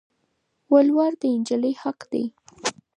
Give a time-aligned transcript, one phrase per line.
[0.73, 2.23] ولوړ د انجلی حق دي